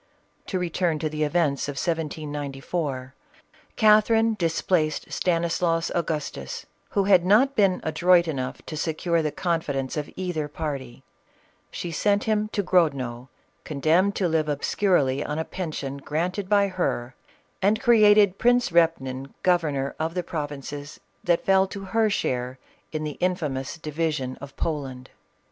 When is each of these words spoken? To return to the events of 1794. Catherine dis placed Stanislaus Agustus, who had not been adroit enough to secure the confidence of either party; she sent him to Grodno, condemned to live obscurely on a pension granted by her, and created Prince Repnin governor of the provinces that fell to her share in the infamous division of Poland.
To 0.47 0.57
return 0.57 0.97
to 0.97 1.09
the 1.09 1.21
events 1.23 1.67
of 1.69 1.73
1794. 1.73 3.13
Catherine 3.75 4.33
dis 4.33 4.59
placed 4.63 5.11
Stanislaus 5.13 5.91
Agustus, 5.93 6.65
who 6.93 7.03
had 7.03 7.23
not 7.23 7.55
been 7.55 7.81
adroit 7.83 8.27
enough 8.27 8.65
to 8.65 8.75
secure 8.75 9.21
the 9.21 9.31
confidence 9.31 9.95
of 9.95 10.09
either 10.15 10.47
party; 10.47 11.03
she 11.69 11.91
sent 11.91 12.23
him 12.23 12.47
to 12.51 12.63
Grodno, 12.63 13.29
condemned 13.63 14.15
to 14.15 14.27
live 14.27 14.49
obscurely 14.49 15.23
on 15.23 15.37
a 15.37 15.45
pension 15.45 15.97
granted 15.97 16.49
by 16.49 16.67
her, 16.69 17.13
and 17.61 17.79
created 17.79 18.39
Prince 18.39 18.71
Repnin 18.71 19.29
governor 19.43 19.93
of 19.99 20.15
the 20.15 20.23
provinces 20.23 20.99
that 21.23 21.45
fell 21.45 21.67
to 21.67 21.83
her 21.83 22.09
share 22.09 22.57
in 22.91 23.03
the 23.03 23.17
infamous 23.21 23.77
division 23.77 24.35
of 24.41 24.57
Poland. 24.57 25.11